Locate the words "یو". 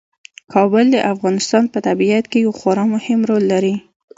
2.45-2.51